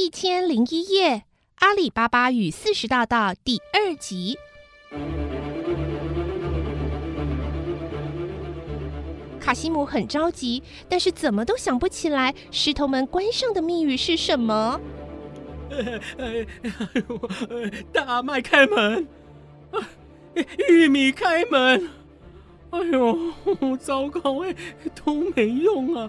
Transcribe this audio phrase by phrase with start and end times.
[0.00, 1.10] 一千零一夜
[1.56, 4.38] 《阿里巴巴与四十大盗》第二集。
[9.40, 14.80] 卡西姆很着急，但是怎么都想不起来石头门关上的密语是什么。
[17.92, 19.04] 大麦开门，
[20.68, 21.90] 玉米开门。
[22.70, 23.18] 哎呦，
[23.76, 24.54] 糟糕哎，
[25.04, 26.08] 都没用啊！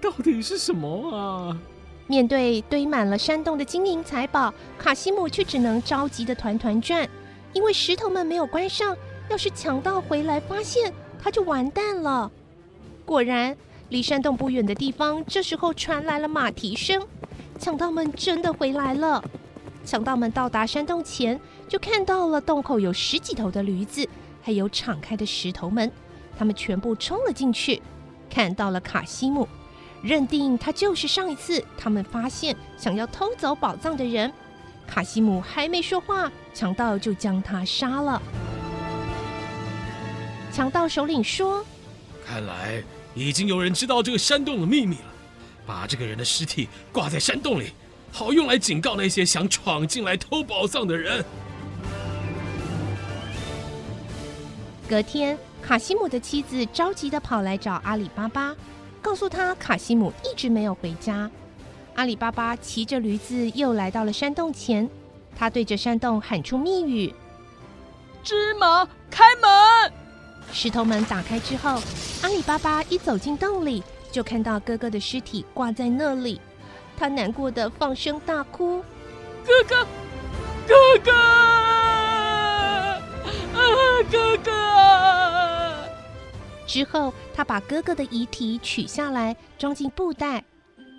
[0.00, 1.58] 到底是什么啊？
[2.06, 7.08] 面对堆满了山洞的金银财宝，卡西姆却只能着急的团团转，
[7.52, 8.96] 因为石头们没有关上。
[9.30, 12.30] 要是强盗回来发现，他就完蛋了。
[13.06, 13.56] 果然，
[13.88, 17.02] 离山洞不远的地方，这时候传来了马蹄声。
[17.58, 19.24] 强盗们真的回来了。
[19.82, 24.06] 强盗们到达山洞前，就看到了洞口有十几头的驴子，
[24.42, 25.90] 还有敞开的石头门。
[26.38, 27.80] 他们全部冲了进去，
[28.28, 29.48] 看到了卡西姆，
[30.04, 34.30] 认定他就是上一次他们发现想要偷走宝藏的人。
[34.86, 38.20] 卡西姆还没说话，强盗就将他杀了。
[40.52, 41.64] 强盗首领说
[42.24, 42.82] ：“看来
[43.14, 45.04] 已经有人知道这个山洞的秘密了。”
[45.66, 47.72] 把这个人的尸体挂在山洞里，
[48.12, 51.24] 好用来警告那些想闯进来偷宝藏的人。
[54.86, 58.54] 隔天，卡西姆的妻子着急的跑来找阿里巴巴，
[59.04, 61.30] 告诉他卡西姆一直没有回家。
[61.94, 64.88] 阿里巴巴骑着驴子又来到了山洞前，
[65.36, 67.14] 他对着山洞喊出密语
[68.24, 69.92] ：“芝麻开门！”
[70.50, 71.82] 石头门打开之后，
[72.22, 73.84] 阿里巴巴一走进洞里。
[74.10, 76.40] 就看到哥哥的尸体挂在那里，
[76.96, 78.80] 他难过的放声大哭
[79.44, 79.84] ：“哥哥，
[80.68, 81.12] 哥哥，
[86.74, 90.42] 之后，他把哥哥的遗体取下来，装进布袋，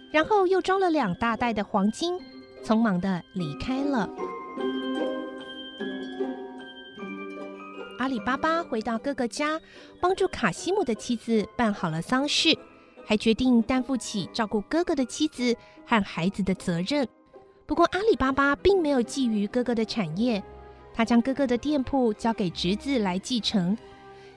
[0.10, 2.18] 然后又装了两大袋的黄金，
[2.64, 4.10] 匆忙的离开了。
[8.00, 9.60] 阿里巴巴回到哥哥家，
[10.00, 12.58] 帮助卡西姆的妻子办好了丧事。
[13.06, 15.54] 还决定担负起照顾哥哥的妻子
[15.86, 17.06] 和孩子的责任。
[17.66, 20.42] 不过，阿里巴巴并没有觊觎哥哥的产业，
[20.94, 23.78] 他将哥哥的店铺交给侄子来继承。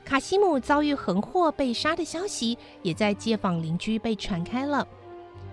[0.09, 4.89] 卡西姆遭遇横祸被杀的消息也在街坊邻居被传开了。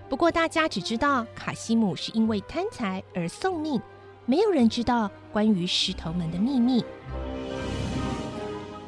[0.08, 3.78] 不过，大家只知道卡西姆是因为贪财而送命，
[4.24, 6.82] 没有人知道关于石头门的秘密。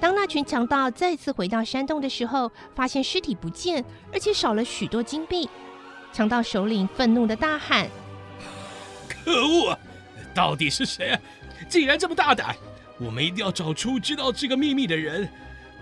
[0.01, 5.51] 当那群强盗再次回到山洞的时候，发现尸体不见，而且少了许多金币。
[6.15, 7.87] 强盗首领愤怒的大喊
[9.07, 9.79] ：“可恶！
[10.35, 11.21] 到底是谁啊？
[11.69, 12.57] 竟然这么大胆！
[12.99, 15.29] 我们一定要找出知道这个秘密的人。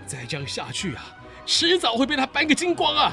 [0.07, 1.03] 再这样下去啊，
[1.45, 3.11] 迟早会被他搬个精光啊！”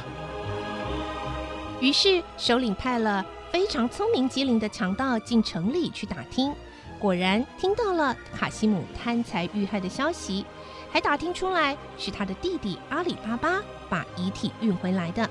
[1.80, 6.54] 于是，首领派了非常聪明机灵的强盗进城里去打听，
[6.98, 10.46] 果然听到了卡西姆贪财遇害的消息。
[10.90, 13.60] 还打听出来是他的弟弟阿里巴巴
[13.90, 15.28] 把遗体运回来的。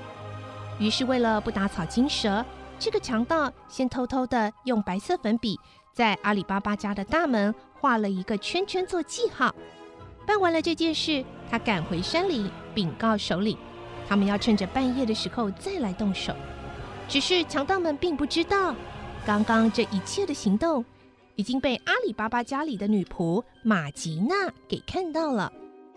[0.78, 2.44] 于是为了不打草惊蛇，
[2.78, 5.58] 这个强盗先偷偷的用白色粉笔
[5.90, 9.54] 在阿里巴巴家的大门画了一个圈圈做记号。
[10.26, 13.56] 办完了这件事，他赶回山里禀告首领，
[14.08, 16.34] 他们要趁着半夜的时候再来动手。
[17.08, 18.74] 只是强盗们并不知道，
[19.26, 20.84] 刚刚这一切的行动。
[21.36, 25.52] 已经被阿里巴巴家里的女仆马吉娜给看到了。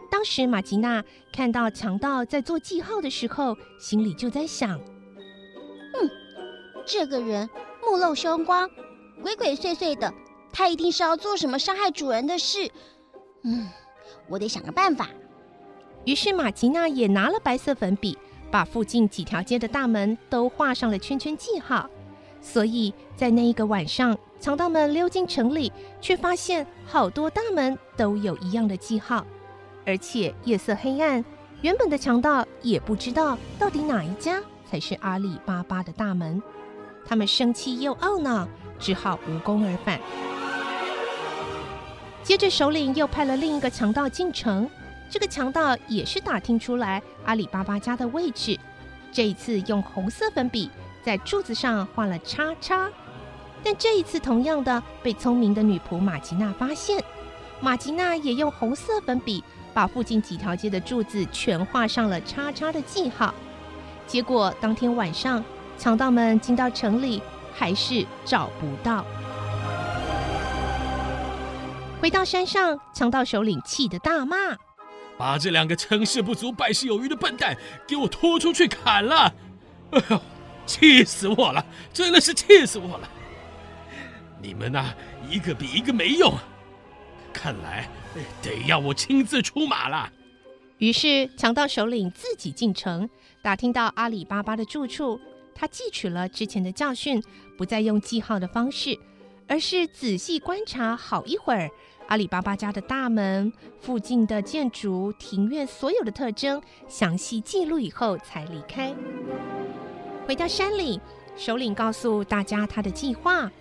[0.09, 4.79] 当时马吉娜看到强盗在做记号的时候，心里就在想
[5.94, 6.09] ：“嗯，
[6.88, 7.47] 这个人
[7.83, 8.67] 目露凶光，
[9.21, 10.11] 鬼鬼祟祟的，
[10.51, 12.71] 他一定是要做什么伤害主人的事。
[13.44, 13.69] 嗯，
[14.27, 15.09] 我得想个办法。”
[16.05, 18.17] 于是马吉娜也拿了白色粉笔，
[18.49, 21.89] 把附近几条街的大门都画上了圈圈记号。
[22.39, 24.17] 所以在那一个晚上。
[24.39, 29.25] 强盗们溜进城里，却发现好多大门都有一样的记号，
[29.83, 31.25] 而且夜色黑暗，
[31.63, 34.39] 原本的强盗也不知道到底哪一家
[34.69, 36.39] 才是阿里巴巴的大门。
[37.03, 38.47] 他们生气又懊恼，
[38.77, 40.00] 只好无功而返。
[42.27, 44.69] 接着，首领又派了另一个强盗进城，
[45.09, 48.59] 这个强盗也是打听出来阿里巴巴家的位置，
[49.13, 50.69] 这一次用红色粉笔
[51.01, 52.89] 在柱子上画了叉叉。
[53.63, 57.01] 但这一次，同样的被聪明的女仆马吉娜发现，
[57.62, 59.41] 马吉娜也用红色粉笔
[59.73, 63.33] 把附近几条街的柱子全画上了叉叉的记号。
[64.06, 65.41] 结果当天晚上，
[65.77, 67.21] 强盗们进到城里，
[67.53, 69.06] 还是找不到。
[72.07, 74.56] 回到山上，强盗首领气得大骂
[75.19, 77.54] ：“把这两个成事不足败事有余的笨蛋
[77.86, 79.33] 给我拖出去砍了！”
[79.92, 80.21] 哎呦，
[80.65, 81.65] 气死我了！
[81.92, 83.09] 真的是气死我了！
[84.42, 84.94] 你们呐，
[85.30, 86.33] 一个比一个没用，
[87.33, 87.89] 看来
[88.42, 90.09] 得要我亲自出马了。
[90.77, 93.09] 于是强盗首领自己进城，
[93.42, 95.19] 打听到阿里巴巴的住处。
[95.54, 97.21] 他汲取了之前的教训，
[97.57, 98.98] 不再用记号的方式，
[99.45, 101.69] 而是仔细观察好一会儿
[102.07, 108.94] 阿里巴巴家的大门、附近的建筑、庭院所有的特征，详细记录以后才离开。
[110.25, 111.00] 回到山里，
[111.36, 113.51] 首领告诉大家他的计划：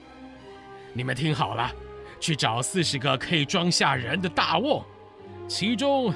[0.93, 1.71] 你们听好了，
[2.21, 4.83] 去找四十个可以装下人的大瓮，
[5.49, 6.15] 其中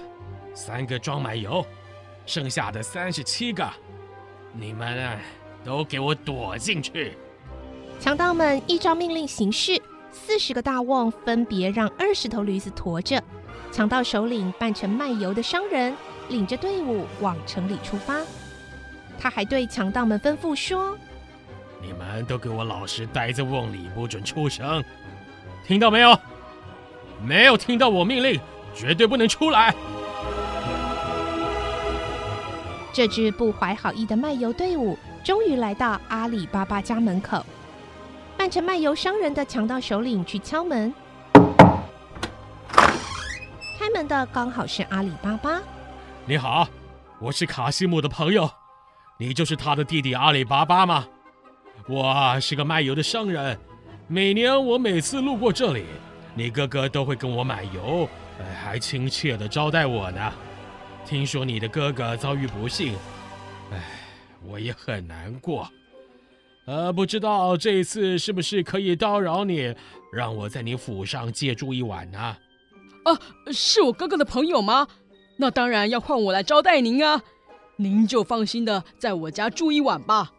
[0.55, 1.65] 三个装满油，
[2.27, 3.69] 剩下的三十七个，
[4.53, 5.19] 你们。
[5.62, 7.12] 都给我躲进去！
[8.00, 9.79] 强盗们依照命令行事，
[10.12, 13.23] 四十个大瓮分别让二十头驴子驮着。
[13.73, 15.95] 强盗首领扮成卖油的商人，
[16.29, 18.17] 领着队伍往城里出发。
[19.19, 20.97] 他还对强盗们吩咐说
[21.81, 24.83] ：“你们都给我老实待在瓮里，不准出声，
[25.67, 26.19] 听到没有？
[27.23, 28.41] 没有听到我命令，
[28.75, 29.75] 绝对不能出来！”
[32.93, 34.99] 这支不怀好意的卖油队伍。
[35.23, 37.45] 终于来到阿里巴巴家门口，
[38.41, 40.91] 扮成卖油商人的强盗首领去敲门。
[43.79, 45.61] 开门的刚好是阿里巴巴。
[46.25, 46.67] 你好，
[47.21, 48.51] 我是卡西姆的朋友，
[49.19, 51.07] 你就是他的弟弟阿里巴巴吗？
[51.87, 53.61] 我是个卖油的商人，
[54.09, 55.85] 每年我每次路过这里，
[56.35, 58.09] 你哥哥都会跟我买油，
[58.65, 60.33] 还亲切的招待我呢。
[61.05, 62.95] 听说你的哥哥遭遇不幸，
[63.71, 63.85] 唉。
[64.43, 65.71] 我也很难过，
[66.70, 69.75] 呃，不知道这一次是不是可以叨扰你，
[70.12, 72.37] 让我在你府上借住一晚呢？
[73.02, 73.19] 啊，
[73.52, 74.87] 是我哥哥的朋友吗？
[75.37, 77.20] 那当然要换我来招待您啊！
[77.75, 80.31] 您就放心的在我家住一晚吧。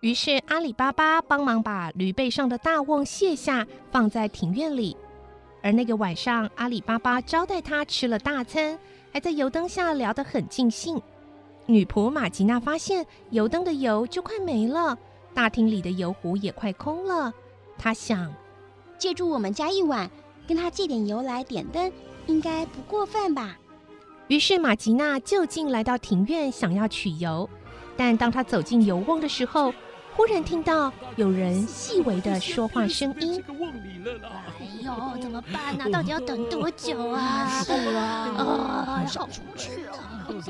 [0.00, 4.96] 于是阿里巴巴帮忙把驴背上的大瓮卸下，放在庭院里。
[5.62, 8.76] 而那个晚上，阿里巴巴招待他吃了大餐，
[9.12, 11.00] 还在油灯下聊得很尽兴。
[11.66, 14.98] 女仆马吉娜发现油灯的油就快没了，
[15.34, 17.32] 大厅里的油壶也快空了。
[17.78, 18.32] 他想，
[18.98, 20.10] 借住我们家一晚，
[20.46, 21.92] 跟他借点油来点灯，
[22.26, 23.56] 应该不过分吧？
[24.28, 27.48] 于是马吉娜就近来到庭院，想要取油。
[27.96, 29.74] 但当他走进油瓮的时候，
[30.14, 33.42] 忽然听到有人细微的说话声音。
[34.58, 35.90] 哎呦，怎么办呢？
[35.90, 37.48] 到底要等多久啊？
[37.64, 38.04] 是啊，
[38.36, 40.24] 啊，上出去啊！
[40.28, 40.42] 怎么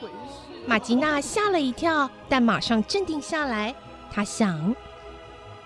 [0.00, 0.66] 回事？
[0.66, 3.74] 马吉娜吓了一跳，但马上镇定下来。
[4.14, 4.72] 她想：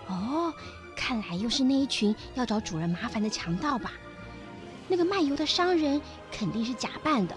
[0.07, 0.51] 哦，
[0.97, 3.93] 看来又是那一群要找主人麻烦的强盗吧？
[4.89, 6.01] 那个卖油的商人
[6.33, 7.37] 肯定是假扮的。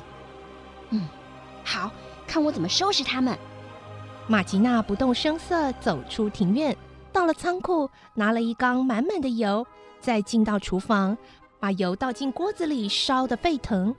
[0.91, 1.05] 嗯，
[1.65, 1.91] 好
[2.25, 3.37] 看我怎么收拾他们。
[4.25, 6.77] 马吉娜不动声色走出庭院，
[7.11, 9.67] 到了仓库，拿了一缸满满的油，
[9.99, 11.17] 再进到厨房，
[11.59, 13.93] 把油倒进锅子里烧得沸腾，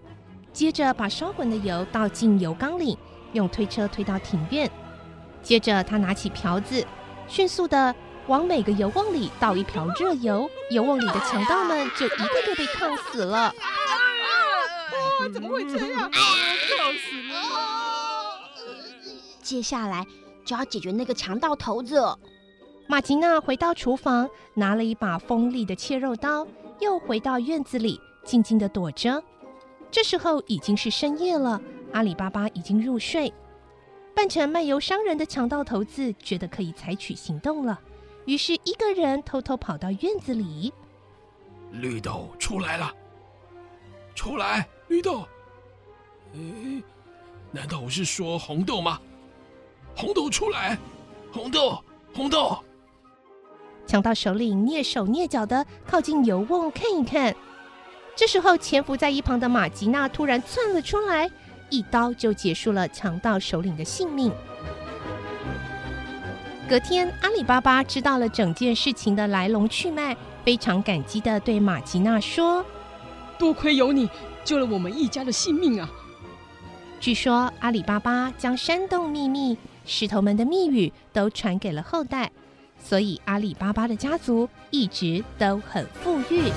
[0.51, 2.97] 接着把烧滚的油倒进油缸里，
[3.35, 4.71] 用推车推到庭院。
[5.43, 6.87] 接着他拿起瓢子，
[7.33, 7.95] 迅速的
[8.27, 13.39] 往每个油瓮里倒一瓢热油，油瓮里的强盗们就一个个被烫死了。
[13.39, 13.55] 啊！
[15.33, 16.11] 怎么会这样？
[16.11, 16.21] 烫
[16.93, 17.41] 死了！
[19.41, 20.07] 接下来
[20.45, 22.05] 就要解决那个强盗头子。
[22.87, 26.47] 马吉娜回到厨房，拿了一把锋利的切肉刀，
[26.81, 29.25] 又回到院子里，静静的躲着。
[29.91, 31.59] 这时候已经是深夜了，
[31.95, 33.33] 阿里巴巴已经入睡。
[34.15, 37.81] 扮成卖油商人的强盗头子觉得可以采取行动了，
[38.27, 40.73] 于是一个人偷偷跑到院子里。
[41.73, 42.93] 绿豆出来了，
[44.15, 45.27] 出来，绿豆。
[46.35, 46.83] 哎，
[47.51, 49.01] 难道我是说红豆吗？
[49.97, 50.79] 红豆出来，
[51.33, 51.83] 红豆，
[52.15, 52.59] 红豆！
[53.87, 57.35] 强盗首领蹑手蹑脚的靠近油瓮看一看。
[58.15, 61.31] 这时候，潜伏在一旁的马吉娜突然窜了出来，
[61.73, 64.31] 一刀就结束了强盗首领的性命。
[66.69, 70.15] 隔天，阿里巴巴知道了整件事情的来龙去脉，
[70.45, 72.63] 非常感激的对马吉娜说
[73.39, 74.07] ：“多亏有你，
[74.45, 75.91] 救了我们一家的性命啊！”
[77.01, 79.57] 据说，阿里巴巴将山洞秘密。
[79.85, 82.31] 石头们的密语都传给了后代，
[82.79, 86.53] 所以阿里巴巴的家族一直都很富裕。